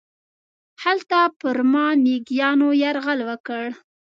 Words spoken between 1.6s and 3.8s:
ما میږیانو یرغل وکړ.